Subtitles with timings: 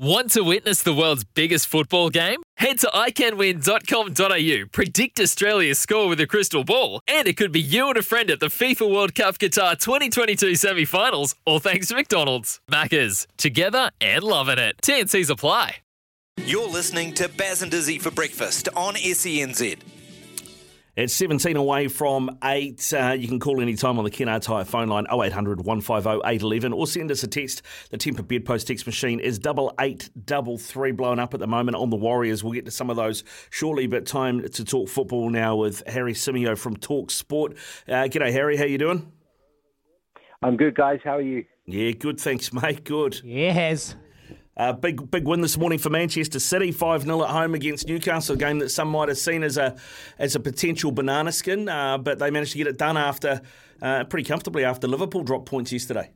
[0.00, 2.38] Want to witness the world's biggest football game?
[2.56, 7.86] Head to iCanWin.com.au, predict Australia's score with a crystal ball, and it could be you
[7.88, 11.96] and a friend at the FIFA World Cup Qatar 2022 semi finals, all thanks to
[11.96, 12.62] McDonald's.
[12.70, 14.78] Maccas, together and loving it.
[14.80, 15.76] TNC's apply.
[16.46, 19.76] You're listening to Baz and Dizzy for breakfast on SENZ.
[21.00, 22.92] It's 17 away from 8.
[22.92, 26.74] Uh, you can call any time on the Kennards Hire phone line 0800 150 811
[26.74, 27.62] or send us a text.
[27.88, 32.44] The Tempur Bedpost text machine is 8833 blown up at the moment on the Warriors.
[32.44, 36.12] We'll get to some of those shortly, but time to talk football now with Harry
[36.12, 37.56] Symeou from Talk Sport.
[37.88, 38.58] Uh, g'day, Harry.
[38.58, 39.10] How you doing?
[40.42, 41.00] I'm good, guys.
[41.02, 41.46] How are you?
[41.64, 42.20] Yeah, good.
[42.20, 42.84] Thanks, mate.
[42.84, 43.22] Good.
[43.24, 43.96] Yeah, has.
[44.60, 48.34] Uh, big big win this morning for Manchester City, 5 0 at home against Newcastle,
[48.34, 49.74] a game that some might have seen as a
[50.18, 53.40] as a potential banana skin, uh, but they managed to get it done after
[53.80, 56.10] uh, pretty comfortably after Liverpool dropped points yesterday.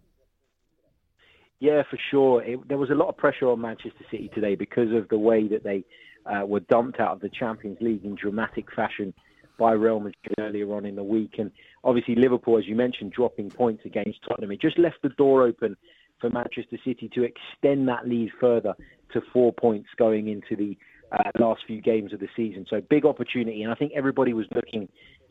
[1.58, 2.42] Yeah, for sure.
[2.42, 5.48] It, there was a lot of pressure on Manchester City today because of the way
[5.48, 5.82] that they
[6.26, 9.14] uh, were dumped out of the Champions League in dramatic fashion
[9.58, 11.36] by Real Madrid earlier on in the week.
[11.38, 11.50] And
[11.82, 14.52] obviously, Liverpool, as you mentioned, dropping points against Tottenham.
[14.52, 15.78] It just left the door open
[16.24, 18.72] for Manchester City to extend that lead further
[19.12, 20.74] to four points going into the
[21.12, 22.64] uh, last few games of the season.
[22.70, 24.88] So big opportunity, and I think everybody was looking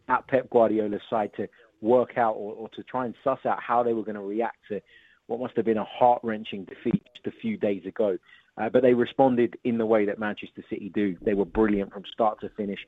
[0.08, 1.48] at Pep Guardiola's side to
[1.82, 4.58] work out or, or to try and suss out how they were going to react
[4.70, 4.82] to
[5.26, 8.16] what must have been a heart wrenching defeat just a few days ago.
[8.60, 11.18] Uh, but they responded in the way that Manchester City do.
[11.26, 12.80] They were brilliant from start to finish,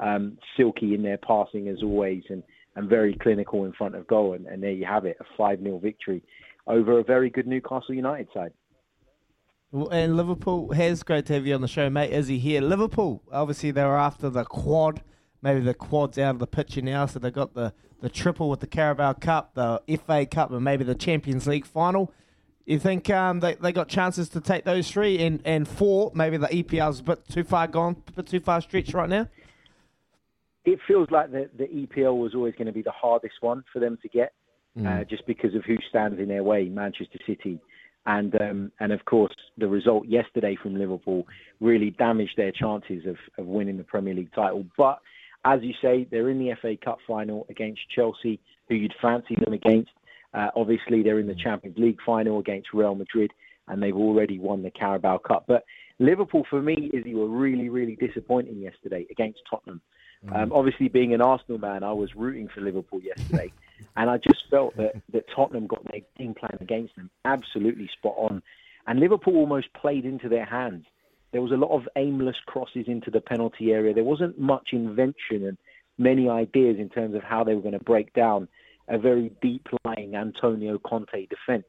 [0.00, 2.42] um, silky in their passing as always, and,
[2.74, 4.32] and very clinical in front of goal.
[4.32, 6.22] And, and there you have it, a 5 0 victory
[6.66, 8.52] over a very good Newcastle United side.
[9.72, 12.10] And Liverpool has great to have you on the show, mate.
[12.10, 12.60] Is he here?
[12.60, 15.02] Liverpool, obviously, they were after the quad.
[15.42, 18.60] Maybe the quad's out of the picture now, so they got the, the triple with
[18.60, 22.12] the Carabao Cup, the FA Cup, and maybe the Champions League final.
[22.66, 26.10] You think um, they, they got chances to take those three and, and four?
[26.14, 29.28] Maybe the EPL's a bit too far gone, a bit too far stretched right now?
[30.64, 33.78] It feels like the, the EPL was always going to be the hardest one for
[33.78, 34.34] them to get
[34.78, 34.86] mm.
[34.86, 37.60] uh, just because of who stands in their way, Manchester City.
[38.06, 41.26] And um, and of course, the result yesterday from Liverpool
[41.60, 44.64] really damaged their chances of, of winning the Premier League title.
[44.78, 45.00] But
[45.44, 49.52] as you say, they're in the FA Cup final against Chelsea, who you'd fancy them
[49.52, 49.90] against.
[50.32, 53.32] Uh, obviously, they're in the Champions League final against Real Madrid,
[53.68, 55.44] and they've already won the Carabao Cup.
[55.46, 55.64] But
[55.98, 59.80] Liverpool, for me, is they were really, really disappointing yesterday against Tottenham.
[60.26, 60.42] Mm.
[60.42, 63.52] Um, obviously, being an Arsenal man, I was rooting for Liverpool yesterday.
[63.96, 68.14] And I just felt that, that Tottenham got their game plan against them absolutely spot
[68.16, 68.42] on.
[68.86, 70.86] And Liverpool almost played into their hands.
[71.32, 73.94] There was a lot of aimless crosses into the penalty area.
[73.94, 75.58] There wasn't much invention and
[75.98, 78.48] many ideas in terms of how they were going to break down
[78.88, 81.66] a very deep lying Antonio Conte defence.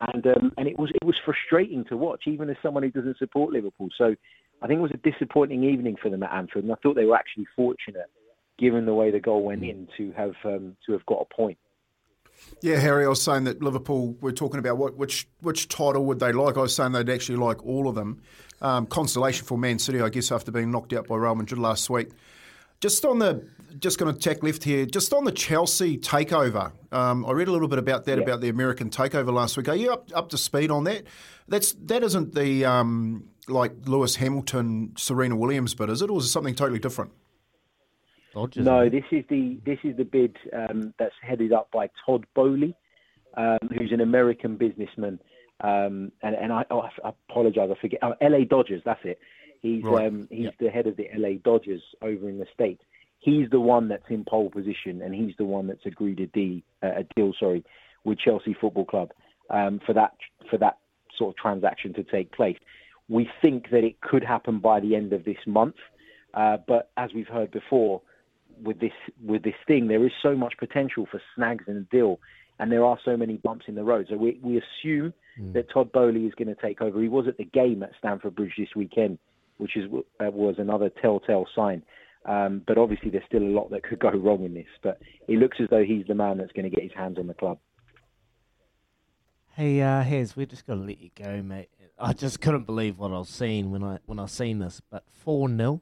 [0.00, 3.18] And um, and it was it was frustrating to watch, even as someone who doesn't
[3.18, 3.88] support Liverpool.
[3.96, 4.14] So
[4.60, 7.04] I think it was a disappointing evening for them at Anfield, and I thought they
[7.04, 8.10] were actually fortunate
[8.58, 11.58] given the way the goal went in, to have um, to have got a point.
[12.60, 14.16] Yeah, Harry, I was saying that Liverpool.
[14.20, 16.56] We're talking about what which which title would they like?
[16.56, 18.22] I was saying they'd actually like all of them.
[18.60, 21.90] Um, consolation for Man City, I guess, after being knocked out by Real Madrid last
[21.90, 22.10] week.
[22.80, 23.46] Just on the,
[23.78, 24.86] just going to tack left here.
[24.86, 28.24] Just on the Chelsea takeover, um, I read a little bit about that yeah.
[28.24, 29.68] about the American takeover last week.
[29.68, 31.04] Are you up up to speed on that?
[31.48, 36.26] That's that isn't the um, like Lewis Hamilton, Serena Williams but is it, or is
[36.26, 37.12] it something totally different?
[38.34, 42.26] Dodgers, no, this is the this is the bid um, that's headed up by Todd
[42.34, 42.74] Boehly,
[43.36, 45.20] um, who's an American businessman.
[45.60, 48.00] Um, and, and I, oh, I apologize, I forget.
[48.02, 48.44] Oh, L.A.
[48.44, 49.20] Dodgers, that's it.
[49.62, 50.08] He's right.
[50.08, 51.36] um, he's the head of the L.A.
[51.36, 52.82] Dodgers over in the states.
[53.20, 56.60] He's the one that's in pole position, and he's the one that's agreed a deal,
[56.82, 57.64] uh, a deal, sorry,
[58.04, 59.12] with Chelsea Football Club
[59.48, 60.12] um, for that
[60.50, 60.78] for that
[61.16, 62.58] sort of transaction to take place.
[63.08, 65.76] We think that it could happen by the end of this month,
[66.34, 68.02] uh, but as we've heard before,
[68.62, 68.92] with this
[69.24, 72.20] with this thing, there is so much potential for snags in the deal,
[72.58, 74.06] and there are so many bumps in the road.
[74.10, 75.52] So we we assume mm.
[75.52, 77.00] that Todd Boehly is going to take over.
[77.00, 79.18] He was at the game at Stamford Bridge this weekend,
[79.58, 81.82] which is uh, was another telltale sign.
[82.26, 84.66] Um, but obviously, there's still a lot that could go wrong in this.
[84.82, 87.26] But it looks as though he's the man that's going to get his hands on
[87.26, 87.58] the club.
[89.56, 91.68] Hey, uh, Hez, we're just going to let you go, mate.
[91.98, 94.80] I just couldn't believe what I was seeing when I when I seen this.
[94.90, 95.80] But four 0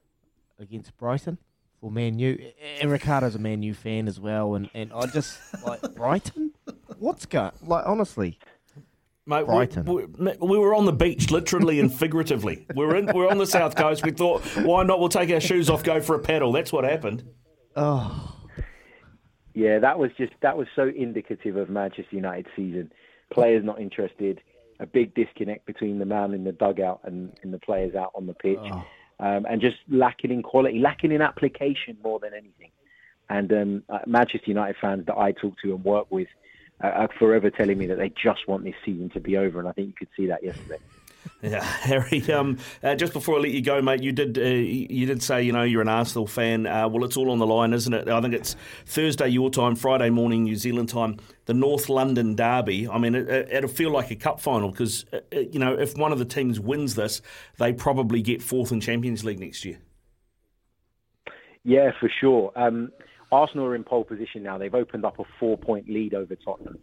[0.59, 1.37] against Brighton
[1.83, 2.51] for Man U.
[2.79, 6.53] And Ricardo's a Man U fan as well, and, and I just like Brighton.
[6.97, 8.39] What's going like honestly?
[9.25, 9.85] Mate, Brighton.
[9.85, 12.65] We, we, we were on the beach, literally and figuratively.
[12.75, 14.03] We We're in, we we're on the south coast.
[14.03, 14.99] We thought, why not?
[14.99, 16.51] We'll take our shoes off, go for a paddle.
[16.51, 17.23] That's what happened.
[17.75, 18.37] Oh,
[19.53, 22.91] Yeah, that was just that was so indicative of Manchester United season.
[23.31, 24.41] Players not interested,
[24.79, 28.27] a big disconnect between the man in the dugout and, and the players out on
[28.27, 28.85] the pitch, oh.
[29.19, 32.71] Um, and just lacking in quality, lacking in application more than anything.
[33.29, 36.27] And um, uh, Manchester United fans that I talk to and work with
[36.83, 39.67] uh, are forever telling me that they just want this season to be over, and
[39.67, 40.79] I think you could see that yesterday.
[41.43, 42.23] Yeah, Harry.
[42.31, 45.43] Um, uh, just before I let you go, mate, you did uh, you did say
[45.43, 46.65] you know you're an Arsenal fan.
[46.65, 48.07] Uh, well, it's all on the line, isn't it?
[48.07, 48.55] I think it's
[48.85, 51.17] Thursday your time, Friday morning New Zealand time.
[51.45, 52.87] The North London derby.
[52.87, 55.97] I mean, it, it'll feel like a cup final because uh, uh, you know if
[55.97, 57.21] one of the teams wins this,
[57.57, 59.79] they probably get fourth in Champions League next year.
[61.65, 62.53] Yeah, for sure.
[62.55, 62.93] Um,
[63.33, 64.57] Arsenal are in pole position now.
[64.57, 66.79] They've opened up a four-point lead over Tottenham,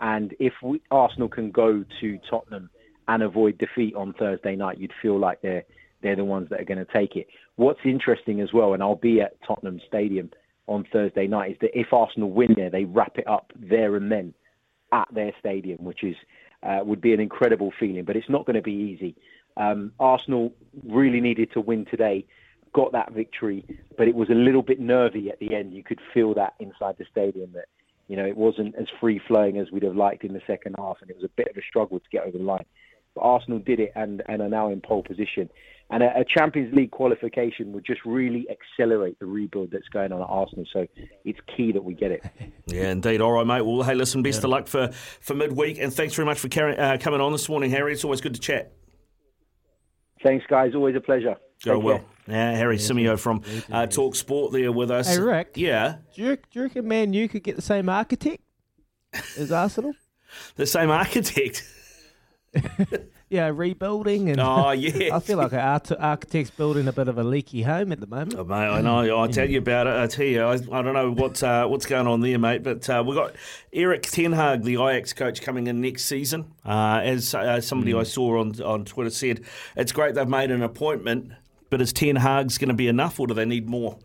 [0.00, 2.70] and if we, Arsenal can go to Tottenham
[3.08, 5.64] and avoid defeat on Thursday night, you'd feel like they're
[6.00, 7.26] they're the ones that are going to take it.
[7.56, 10.30] What's interesting as well, and I'll be at Tottenham Stadium
[10.68, 14.12] on Thursday night, is that if Arsenal win there, they wrap it up there and
[14.12, 14.32] then
[14.92, 16.14] at their stadium, which is
[16.62, 18.04] uh, would be an incredible feeling.
[18.04, 19.16] But it's not going to be easy.
[19.56, 20.52] Um, Arsenal
[20.86, 22.24] really needed to win today,
[22.72, 23.64] got that victory,
[23.96, 25.72] but it was a little bit nervy at the end.
[25.72, 27.66] You could feel that inside the stadium that
[28.06, 30.98] you know it wasn't as free flowing as we'd have liked in the second half,
[31.00, 32.66] and it was a bit of a struggle to get over the line.
[33.18, 35.50] But Arsenal did it and, and are now in pole position.
[35.90, 40.20] And a, a Champions League qualification would just really accelerate the rebuild that's going on
[40.20, 40.66] at Arsenal.
[40.72, 40.86] So
[41.24, 42.22] it's key that we get it.
[42.66, 43.22] Yeah, indeed.
[43.22, 43.62] All right, mate.
[43.62, 46.76] Well, hey, listen, best of luck for, for midweek, and thanks very much for carry,
[46.76, 47.94] uh, coming on this morning, Harry.
[47.94, 48.72] It's always good to chat.
[50.22, 50.74] Thanks, guys.
[50.74, 51.36] Always a pleasure.
[51.64, 51.98] Go Take well.
[51.98, 52.06] care.
[52.26, 53.42] Yeah, Harry Symeou from
[53.72, 55.08] uh, Talk Sport there with us.
[55.08, 55.52] Hey, Rick.
[55.54, 58.42] Yeah, do you, do you reckon Man U could get the same architect
[59.38, 59.94] as Arsenal?
[60.56, 61.64] the same architect.
[63.30, 64.40] Yeah, rebuilding and.
[64.40, 65.14] Oh, yeah.
[65.14, 68.06] I feel like an art- architect's building a bit of a leaky home at the
[68.06, 68.36] moment.
[68.38, 69.20] Oh, mate, I know.
[69.20, 69.92] I tell you about it.
[69.92, 72.62] I tell you, I, I don't know what uh, what's going on there, mate.
[72.62, 73.34] But uh, we've got
[73.72, 76.52] Erik Ten Hag, the Ajax coach, coming in next season.
[76.64, 79.42] Uh, as uh, somebody I saw on on Twitter said,
[79.76, 81.32] it's great they've made an appointment,
[81.68, 83.98] but is Ten Hag's going to be enough, or do they need more?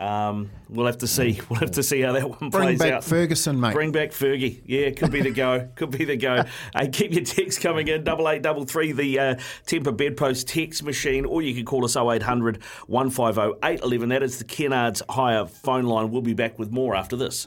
[0.00, 1.40] Um, we'll have to see.
[1.50, 2.50] We'll have to see how that one plays.
[2.50, 3.04] Bring plays back out.
[3.04, 3.74] Ferguson, mate.
[3.74, 4.62] Bring back Fergie.
[4.64, 5.68] Yeah, could be the go.
[5.74, 6.44] could be the go.
[6.74, 8.02] Hey, keep your text coming in.
[8.02, 8.92] Double eight double three.
[8.92, 9.34] The uh,
[9.66, 14.08] Tempur Bedpost text machine, or you can call us 0800 150 811.
[14.08, 16.10] That is the Kennards Hire phone line.
[16.10, 17.46] We'll be back with more after this.